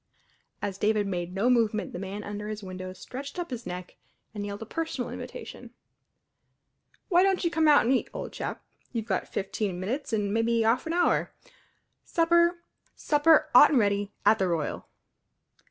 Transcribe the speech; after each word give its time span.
As 0.63 0.79
David 0.79 1.05
made 1.05 1.31
no 1.31 1.47
movement 1.47 1.93
the 1.93 1.99
man 1.99 2.23
under 2.23 2.47
his 2.47 2.63
window 2.63 2.91
stretched 2.91 3.37
up 3.37 3.51
his 3.51 3.67
neck 3.67 3.97
and 4.33 4.43
yelled 4.43 4.63
a 4.63 4.65
personal 4.65 5.11
invitation, 5.11 5.75
"W'y 7.11 7.21
don't 7.21 7.43
you 7.43 7.51
come 7.51 7.67
out 7.67 7.85
and 7.85 7.93
eat, 7.93 8.09
old 8.11 8.33
chap? 8.33 8.65
You've 8.91 9.05
got 9.05 9.27
fifteen 9.27 9.79
minutes 9.79 10.11
an' 10.11 10.33
mebby 10.33 10.65
'arf 10.65 10.87
an 10.87 10.93
'our; 10.93 11.35
supper 12.03 12.63
supper 12.95 13.51
'ot 13.53 13.69
an' 13.69 13.77
ready 13.77 14.11
at 14.25 14.39
the 14.39 14.47
Royal!" 14.47 14.87